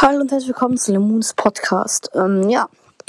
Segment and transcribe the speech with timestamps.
[0.00, 2.12] Hallo und herzlich willkommen zu Lemons Podcast.
[2.14, 2.68] Ähm, ja.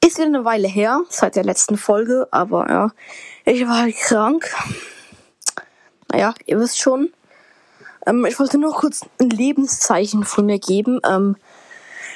[0.00, 2.90] Ist wieder eine Weile her, seit der letzten Folge, aber ja,
[3.44, 4.48] ich war halt krank.
[6.12, 7.12] Naja, ihr wisst schon.
[8.06, 11.00] Ähm, ich wollte nur kurz ein Lebenszeichen von mir geben.
[11.04, 11.34] Ähm,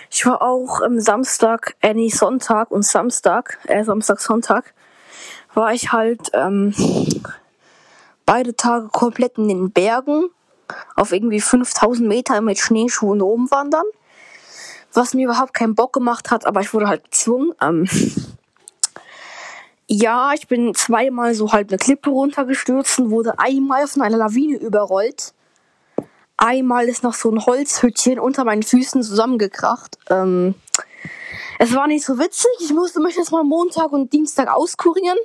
[0.08, 4.74] ich war auch am Samstag, äh, nee, Sonntag und Samstag, äh, Samstag, Sonntag,
[5.54, 6.72] war ich halt ähm,
[8.26, 10.30] beide Tage komplett in den Bergen
[10.96, 13.86] auf irgendwie 5000 Meter mit Schneeschuhen oben wandern.
[14.92, 17.52] Was mir überhaupt keinen Bock gemacht hat, aber ich wurde halt gezwungen.
[17.62, 17.88] Ähm,
[19.86, 24.56] ja, ich bin zweimal so halt eine Klippe runtergestürzt und wurde einmal von einer Lawine
[24.56, 25.34] überrollt.
[26.36, 29.98] Einmal ist noch so ein Holzhütchen unter meinen Füßen zusammengekracht.
[30.08, 30.54] Ähm,
[31.58, 32.50] es war nicht so witzig.
[32.60, 35.18] Ich musste mich jetzt mal Montag und Dienstag auskurieren,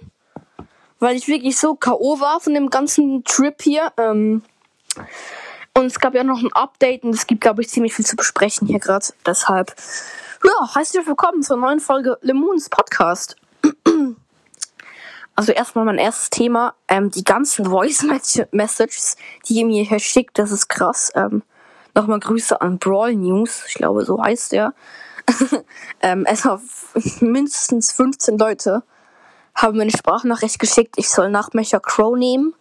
[1.00, 2.20] weil ich wirklich so K.O.
[2.20, 3.94] war von dem ganzen Trip hier.
[3.98, 4.42] Ähm,
[5.78, 8.16] und es gab ja noch ein Update und es gibt, glaube ich, ziemlich viel zu
[8.16, 9.08] besprechen hier gerade.
[9.26, 9.76] Deshalb,
[10.44, 13.36] ja, herzlich willkommen zur neuen Folge Lemons Podcast.
[15.36, 18.06] Also erstmal mein erstes Thema, ähm, die ganzen Voice
[18.52, 21.12] Messages, die ihr mir hier schickt, das ist krass.
[21.14, 21.44] Ähm,
[21.94, 24.74] Nochmal Grüße an Brawl News, ich glaube, so heißt der.
[26.02, 26.62] ähm, es war
[27.20, 28.84] mindestens 15 Leute
[29.54, 32.54] haben mir eine Sprachnachricht geschickt, ich soll Nachtmecher Crow nehmen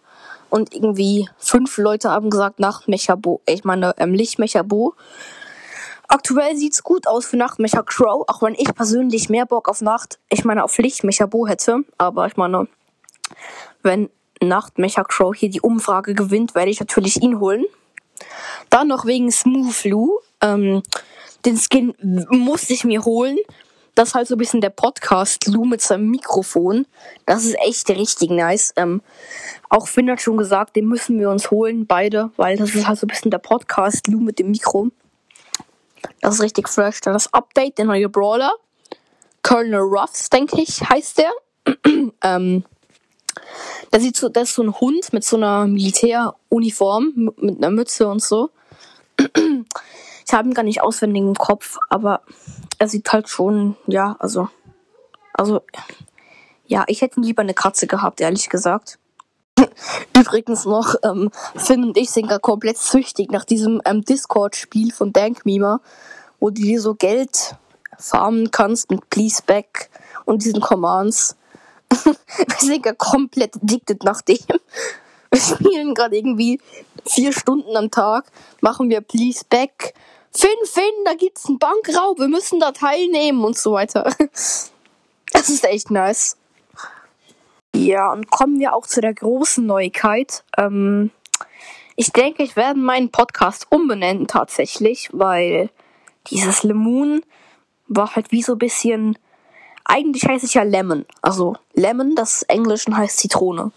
[0.55, 3.41] und irgendwie fünf Leute haben gesagt Nachtmecher-Bo.
[3.45, 4.93] Ich meine, ähm, Lichtmecher-Bo.
[6.07, 10.17] Aktuell sieht's gut aus für Nachtmecher Crow, auch wenn ich persönlich mehr Bock auf Nacht,
[10.29, 11.79] ich meine auf Lichtmecher Bo hätte.
[11.97, 12.69] Aber ich meine,
[13.83, 14.09] wenn
[14.41, 17.65] Nachtmecher Crow hier die Umfrage gewinnt, werde ich natürlich ihn holen.
[18.69, 20.19] Dann noch wegen Smooth Lou.
[20.39, 20.83] Ähm,
[21.43, 21.93] den Skin
[22.29, 23.37] musste ich mir holen,
[23.95, 26.85] das ist halt so ein bisschen der Podcast Lou mit seinem Mikrofon.
[27.25, 28.73] Das ist echt richtig nice.
[28.75, 29.01] Ähm,
[29.69, 32.99] auch Finn hat schon gesagt, den müssen wir uns holen, beide, weil das ist halt
[32.99, 34.89] so ein bisschen der Podcast Lou mit dem Mikro.
[36.21, 37.01] Das ist richtig fresh.
[37.01, 38.53] Dann das Update, der neue Brawler.
[39.43, 41.31] Colonel Ruffs, denke ich, heißt der.
[42.21, 42.65] ähm,
[43.91, 48.07] der sieht so, das ist so ein Hund mit so einer Militäruniform, mit einer Mütze
[48.07, 48.49] und so.
[49.17, 52.21] ich habe ihn gar nicht auswendig im Kopf, aber
[52.79, 54.49] er sieht halt schon, ja, also,
[55.33, 55.61] also,
[56.65, 58.99] ja, ich hätte lieber eine Katze gehabt, ehrlich gesagt.
[60.17, 65.13] Übrigens noch, ähm, Finn und ich sind gar komplett süchtig nach diesem ähm, Discord-Spiel von
[65.13, 65.79] Dankmima,
[66.39, 67.55] wo du dir so Geld
[67.97, 69.89] farmen kannst mit Please Back
[70.25, 71.35] und diesen Commands.
[71.89, 72.15] Wir
[72.59, 74.39] sind gar komplett addicted nach dem.
[75.31, 76.59] Wir spielen gerade irgendwie
[77.05, 78.25] vier Stunden am Tag,
[78.61, 79.93] machen wir Please Back
[80.37, 84.13] Finn, Finn, da gibt's einen Bankraub, wir müssen da teilnehmen und so weiter.
[85.31, 86.37] Das ist echt nice.
[87.75, 90.45] Ja, und kommen wir auch zu der großen Neuigkeit.
[90.57, 91.11] Ähm,
[91.97, 95.69] ich denke, ich werde meinen Podcast umbenennen tatsächlich, weil
[96.27, 97.21] dieses Lemon
[97.87, 99.17] war halt wie so ein bisschen.
[99.83, 101.05] Eigentlich heißt es ja Lemon.
[101.21, 103.73] Also Lemon, das Englischen heißt Zitrone.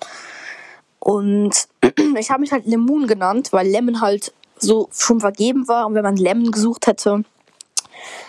[1.01, 1.69] Und
[2.19, 4.33] ich habe mich halt Lemon genannt, weil Lemon halt
[4.63, 7.23] so schon vergeben war und wenn man Lemon gesucht hätte,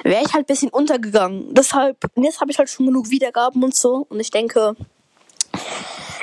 [0.03, 1.53] wäre ich halt ein bisschen untergegangen.
[1.53, 4.75] Deshalb, jetzt habe ich halt schon genug Wiedergaben und so und ich denke,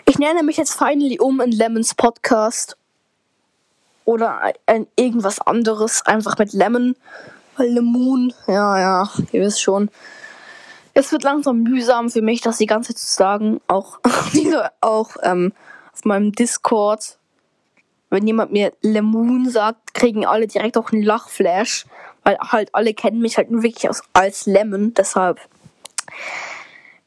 [0.09, 2.77] ich nenne mich jetzt finally um in Lemons Podcast
[4.05, 6.97] oder ein, irgendwas anderes, einfach mit Lemon,
[7.56, 9.91] weil Lemon, ja, ja, ihr wisst schon.
[10.94, 13.99] Es wird langsam mühsam für mich, das die ganze Zeit zu sagen, auch,
[14.81, 15.53] auch ähm,
[15.93, 17.19] auf meinem Discord
[18.11, 21.87] wenn jemand mir Lemon sagt, kriegen alle direkt auch einen Lachflash,
[22.22, 25.41] weil halt alle kennen mich halt nur wirklich als, als Lemon, deshalb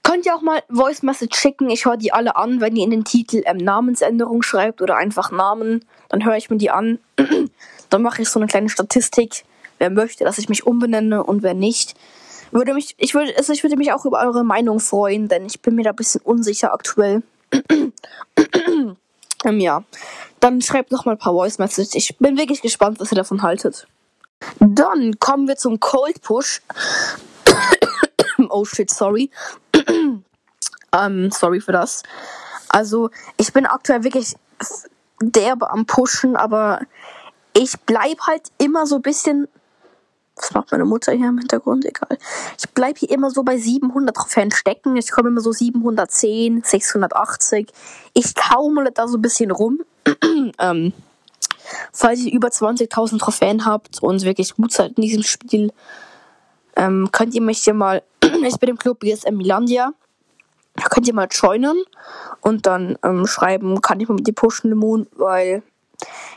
[0.10, 1.70] könnt ihr auch mal Voice Message schicken.
[1.70, 5.30] Ich höre die alle an, wenn ihr in den Titel ähm, Namensänderung schreibt oder einfach
[5.30, 6.98] Namen, dann höre ich mir die an.
[7.92, 9.44] dann mache ich so eine kleine Statistik,
[9.78, 11.94] wer möchte, dass ich mich umbenenne und wer nicht.
[12.52, 15.62] Würde mich, ich würde, also ich würde mich auch über eure Meinung freuen, denn ich
[15.62, 17.22] bin mir da ein bisschen unsicher aktuell.
[19.45, 19.83] ähm, ja.
[20.39, 21.95] Dann schreibt noch mal ein paar Voice Messages.
[21.95, 23.88] Ich bin wirklich gespannt, was ihr davon haltet.
[24.59, 26.62] Dann kommen wir zum Cold Push.
[28.50, 29.30] oh shit, sorry.
[30.94, 32.03] ähm, sorry für das.
[32.69, 34.36] Also, ich bin aktuell wirklich
[35.21, 36.81] derbe am Pushen, aber
[37.53, 39.47] ich bleib halt immer so ein bisschen
[40.39, 41.86] was macht meine Mutter hier im Hintergrund?
[41.86, 42.18] Egal.
[42.57, 44.95] Ich bleib hier immer so bei 700 Trophäen stecken.
[44.95, 47.68] Ich komme immer so 710, 680.
[48.13, 49.81] Ich taumle da so ein bisschen rum.
[50.59, 50.94] ähm,
[51.91, 55.71] falls ihr über 20.000 Trophäen habt und wirklich gut seid in diesem Spiel,
[56.75, 59.92] ähm, könnt ihr mich hier mal, ich bin im Club BSM Milandia,
[60.89, 61.83] könnt ihr mal joinen
[62.42, 65.63] und dann ähm, schreiben, kann ich mal mit dir pushen, Lemon, weil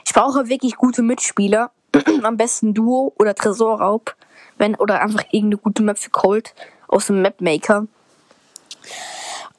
[0.05, 1.71] ich brauche wirklich gute Mitspieler
[2.23, 4.15] Am besten Duo oder Tresorraub.
[4.59, 6.55] Wenn, oder einfach irgendeine gute Map für Cold
[6.89, 7.87] aus dem Mapmaker.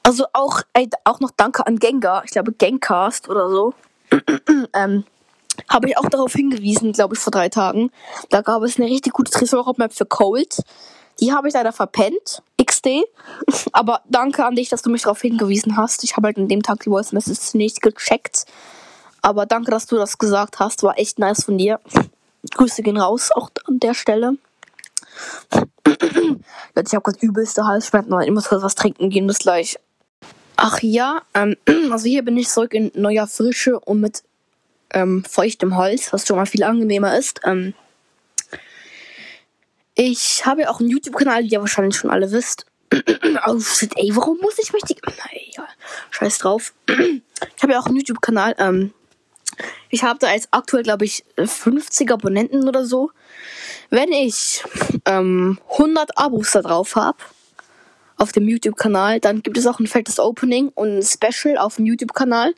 [0.02, 2.24] Also auch, ey, auch noch danke an Gengar.
[2.24, 3.74] Ich glaube Gangcast oder so.
[4.74, 5.04] ähm,
[5.68, 7.90] habe ich auch darauf hingewiesen, glaube ich, vor drei Tagen.
[8.30, 10.62] Da gab es eine richtig gute Tresorraub-Map für Cold.
[11.20, 12.42] Die habe ich leider verpennt.
[12.62, 13.04] XD.
[13.72, 16.04] Aber danke an dich, dass du mich darauf hingewiesen hast.
[16.04, 18.46] Ich habe halt an dem Tag die Voice Messages nicht gecheckt.
[19.22, 20.82] Aber danke, dass du das gesagt hast.
[20.82, 21.80] War echt nice von dir.
[22.52, 24.36] Grüße gehen raus, auch an der Stelle.
[25.54, 28.20] ich habe gerade übelste Halsschmerzen.
[28.22, 29.78] Ich muss kurz was trinken gehen, bis gleich.
[30.56, 31.56] Ach ja, ähm,
[31.90, 34.22] also hier bin ich zurück in neuer Frische und mit
[34.90, 37.40] ähm, feuchtem Holz, was schon mal viel angenehmer ist.
[37.44, 37.74] Ähm,
[39.94, 42.66] ich habe ja auch einen YouTube-Kanal, wie ihr wahrscheinlich schon alle wisst.
[43.46, 44.96] oh shit, ey, warum muss ich mich die.
[45.04, 45.68] Naja,
[46.10, 46.74] scheiß drauf.
[46.88, 48.54] ich habe ja auch einen YouTube-Kanal.
[48.58, 48.92] Ähm,
[49.90, 53.10] ich habe da jetzt aktuell, glaube ich, 50 Abonnenten oder so.
[53.90, 54.62] Wenn ich
[55.04, 57.18] ähm, 100 Abos da drauf habe,
[58.16, 61.86] auf dem YouTube-Kanal, dann gibt es auch ein fettes Opening und ein Special auf dem
[61.86, 62.54] YouTube-Kanal.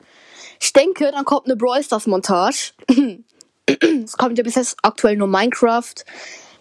[0.61, 2.73] Ich denke, dann kommt eine Brawl Stars Montage.
[4.05, 5.95] es kommt ja bis jetzt aktuell nur Minecraft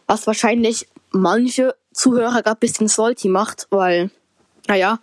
[0.08, 4.12] was wahrscheinlich manche Zuhörer gerade ein bisschen salty macht, weil,
[4.68, 5.00] naja,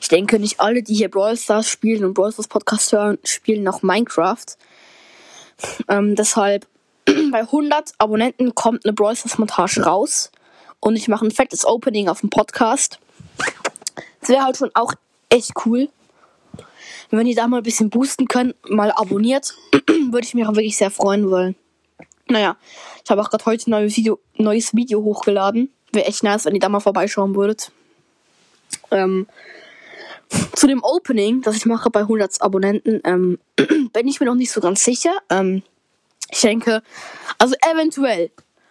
[0.00, 3.62] ich denke, nicht alle, die hier Brawl Stars spielen und Brawl Stars Podcast hören, spielen
[3.62, 4.44] noch Minecraft.
[5.88, 6.66] Ähm, deshalb,
[7.04, 10.32] bei 100 Abonnenten kommt eine Brawl Stars Montage raus
[10.80, 12.98] und ich mache ein fettes Opening auf dem Podcast.
[14.20, 14.92] Das wäre halt schon auch
[15.28, 15.88] echt cool.
[17.10, 19.54] Wenn ihr da mal ein bisschen boosten könnt, mal abonniert,
[20.10, 21.54] würde ich mich auch wirklich sehr freuen wollen.
[22.28, 22.56] Naja,
[23.04, 25.70] ich habe auch gerade heute ein neues Video, neues Video hochgeladen.
[25.92, 27.70] Wäre echt nice, wenn ihr da mal vorbeischauen würdet.
[28.92, 29.26] Ähm,
[30.54, 33.38] zu dem Opening, das ich mache bei 100 Abonnenten, ähm,
[33.92, 35.12] bin ich mir noch nicht so ganz sicher.
[35.30, 35.62] Ähm,
[36.30, 36.82] ich denke,
[37.38, 38.30] also eventuell,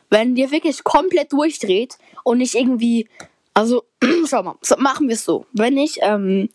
[0.10, 3.08] wenn ihr wirklich komplett durchdreht und nicht irgendwie,
[3.54, 3.84] also
[4.28, 5.46] schau mal, so, machen wir es so.
[5.54, 6.50] Wenn ich ähm,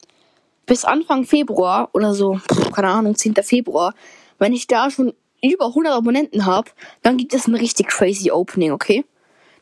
[0.66, 2.40] bis Anfang Februar oder so,
[2.74, 3.34] keine Ahnung, 10.
[3.42, 3.94] Februar,
[4.38, 6.70] wenn ich da schon über 100 Abonnenten habe,
[7.02, 9.04] dann gibt es ein richtig crazy Opening, okay?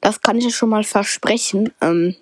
[0.00, 1.72] Das kann ich euch schon mal versprechen.
[1.80, 2.16] Ähm,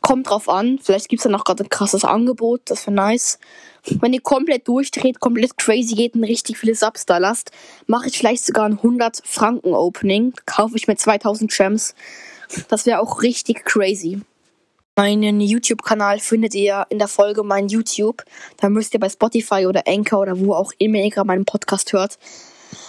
[0.00, 0.78] kommt drauf an.
[0.82, 2.62] Vielleicht gibt es dann auch gerade ein krasses Angebot.
[2.66, 3.38] Das wäre nice.
[4.00, 7.52] Wenn ihr komplett durchdreht, komplett crazy geht und richtig viele Subs da lasst,
[7.86, 10.34] mache ich vielleicht sogar ein 100 Franken Opening.
[10.44, 11.94] Kaufe ich mir 2000 Gems.
[12.68, 14.20] Das wäre auch richtig crazy.
[14.96, 18.24] Meinen YouTube-Kanal findet ihr in der Folge mein YouTube.
[18.56, 21.92] Da müsst ihr bei Spotify oder Anchor oder wo auch immer ihr gerade meinen Podcast
[21.92, 22.18] hört,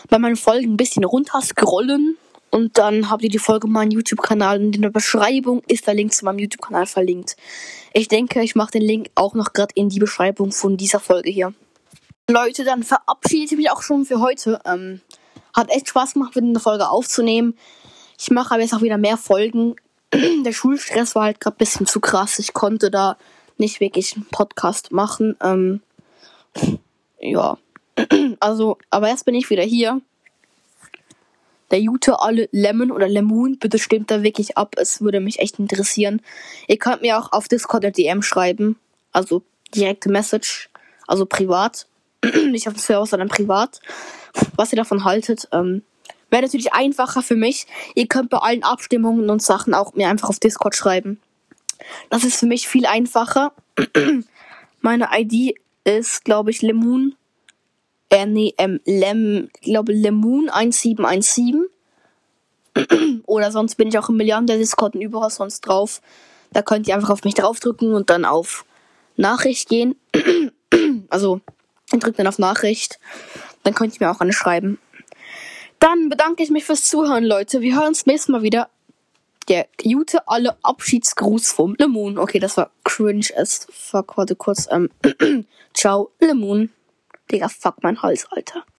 [0.09, 2.17] bei meinen Folgen ein bisschen runter scrollen
[2.49, 6.13] und dann habt ihr die Folge meinen YouTube-Kanal und in der Beschreibung ist der Link
[6.13, 7.35] zu meinem YouTube-Kanal verlinkt.
[7.93, 11.29] Ich denke, ich mache den Link auch noch gerade in die Beschreibung von dieser Folge
[11.29, 11.53] hier.
[12.29, 14.59] Leute, dann verabschiede ich mich auch schon für heute.
[14.65, 15.01] Ähm,
[15.55, 17.57] hat echt Spaß gemacht, wieder eine Folge aufzunehmen.
[18.19, 19.75] Ich mache aber jetzt auch wieder mehr Folgen.
[20.13, 22.39] der Schulstress war halt gerade ein bisschen zu krass.
[22.39, 23.17] Ich konnte da
[23.57, 25.35] nicht wirklich einen Podcast machen.
[25.41, 25.81] Ähm,
[27.19, 27.57] ja.
[28.39, 30.01] Also, aber jetzt bin ich wieder hier.
[31.71, 34.75] Der Jute alle Lemon oder Lemon, bitte stimmt da wirklich ab.
[34.77, 36.21] Es würde mich echt interessieren.
[36.67, 38.79] Ihr könnt mir auch auf Discord eine DM schreiben.
[39.11, 39.43] Also
[39.75, 40.69] direkte Message.
[41.07, 41.87] Also privat.
[42.49, 43.81] nicht auf dem Server, sondern privat.
[44.55, 45.47] Was ihr davon haltet.
[45.51, 45.83] Ähm,
[46.29, 47.67] Wäre natürlich einfacher für mich.
[47.95, 51.19] Ihr könnt bei allen Abstimmungen und Sachen auch mir einfach auf Discord schreiben.
[52.09, 53.53] Das ist für mich viel einfacher.
[54.81, 57.15] Meine ID ist, glaube ich, Lemon.
[58.09, 61.65] Äh, nee, ähm, Lem, glaube Lemon 1717.
[63.25, 66.01] Oder sonst bin ich auch im Milliarden Discord und überall sonst drauf.
[66.53, 68.65] Da könnt ihr einfach auf mich draufdrücken und dann auf
[69.17, 69.95] Nachricht gehen.
[71.09, 71.41] also,
[71.91, 72.99] drückt dann auf Nachricht.
[73.63, 74.79] Dann könnt ihr mir auch eine schreiben.
[75.79, 77.61] Dann bedanke ich mich fürs Zuhören, Leute.
[77.61, 78.69] Wir hören uns nächstes Mal wieder.
[79.49, 82.17] Der Jute alle Abschiedsgruß vom Lemon.
[82.17, 84.17] Okay, das war cringe as fuck.
[84.17, 84.67] Warte kurz.
[84.71, 84.89] Ähm,
[85.73, 86.69] ciao, Lemon.
[87.31, 88.65] Digga, fuck mein Hals, Alter.